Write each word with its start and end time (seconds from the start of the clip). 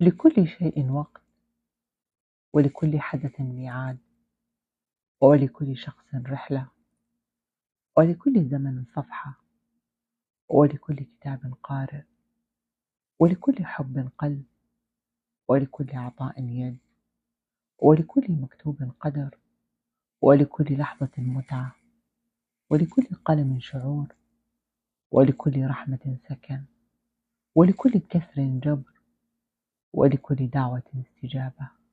لكل 0.00 0.48
شيء 0.48 0.90
وقت 0.90 1.22
ولكل 2.52 3.00
حدث 3.00 3.40
ميعاد 3.40 3.98
ولكل 5.20 5.76
شخص 5.76 6.14
رحلة 6.14 6.68
ولكل 7.96 8.48
زمن 8.48 8.84
صفحة 8.84 9.40
ولكل 10.48 10.96
كتاب 10.96 11.54
قارئ 11.62 12.02
ولكل 13.18 13.64
حب 13.64 14.10
قلب 14.18 14.44
ولكل 15.48 15.86
عطاء 15.92 16.42
يد 16.42 16.78
ولكل 17.78 18.24
مكتوب 18.28 18.92
قدر 19.00 19.38
ولكل 20.20 20.78
لحظة 20.78 21.10
متعة 21.18 21.76
ولكل 22.70 23.02
قلم 23.24 23.60
شعور 23.60 24.14
ولكل 25.10 25.66
رحمة 25.66 26.18
سكن 26.28 26.64
ولكل 27.54 27.98
كسر 27.98 28.42
جبر. 28.62 28.93
ولكل 29.94 30.46
دعوة 30.46 30.82
استجابة. 31.00 31.83